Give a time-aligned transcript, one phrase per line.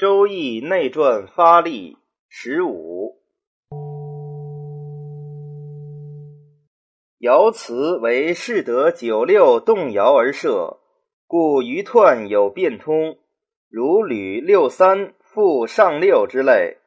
[0.00, 3.18] 周易内传发力十五，
[7.18, 10.78] 爻辞为适得九六动爻而设，
[11.26, 13.18] 故鱼彖有变通，
[13.68, 16.78] 如履六三复上六之类。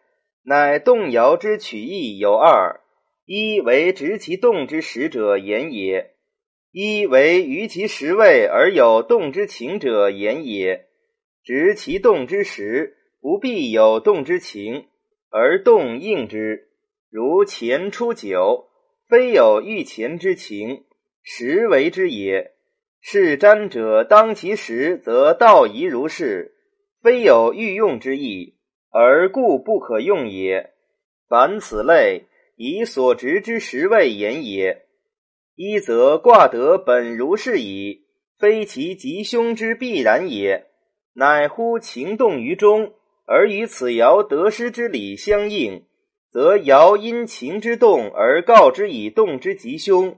[0.42, 2.82] 乃动爻之取义有二：
[3.26, 6.16] 一为执其动之时者言也；
[6.72, 10.88] 一为于其时位而有动之情者言也。
[11.44, 12.98] 执其动之时。
[13.24, 14.88] 不必有动之情，
[15.30, 16.68] 而动应之。
[17.10, 18.68] 如前出酒，
[19.08, 20.84] 非有欲前之情，
[21.22, 22.52] 实为之也。
[23.00, 26.54] 是瞻者当其时，则道宜如是，
[27.02, 28.56] 非有欲用之意，
[28.92, 30.74] 而故不可用也。
[31.30, 32.26] 凡此类，
[32.58, 34.86] 以所执之时位言也。
[35.56, 38.02] 一则卦得本如是矣，
[38.38, 40.66] 非其吉凶之必然也，
[41.14, 42.92] 乃乎情动于中。
[43.26, 45.84] 而与此爻得失之理相应，
[46.32, 50.18] 则爻因情之动而告之以动之吉凶。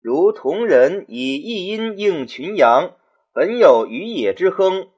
[0.00, 2.94] 如同人以一阴应群阳，
[3.32, 4.88] 本有鱼也之亨；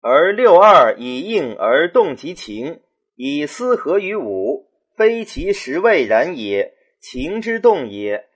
[0.00, 2.80] 而六二以应而动其情，
[3.14, 8.26] 以思合于五，非其实未然也，情之动也。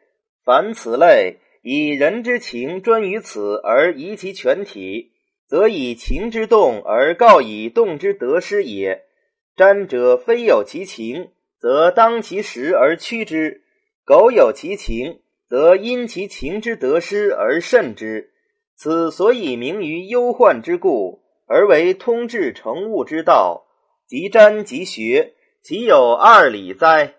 [0.45, 5.11] 凡此类，以人之情专于此而移其全体。
[5.51, 9.03] 则以情之动而告以动之得失也。
[9.57, 13.63] 瞻者非有其情，则当其时而趋之；
[14.05, 18.31] 苟有其情，则因其情之得失而慎之。
[18.77, 23.67] 此所以名于忧患之故，而为通志成物之道。
[24.07, 27.17] 即瞻即学，岂有二理哉？